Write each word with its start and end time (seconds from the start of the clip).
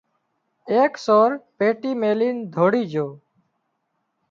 ايڪ 0.71 0.93
سور 1.05 1.29
پيٽي 1.57 1.91
ميلين 2.01 2.35
ڌوڙي 2.53 2.83
جھو 2.91 3.07